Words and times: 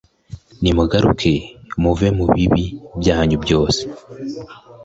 nimugaruke 0.61 1.33
muve 1.81 2.07
mu 2.17 2.25
bibi 2.33 2.65
byanyu 2.99 3.37
byose 3.43 3.79
ibibi 3.87 4.39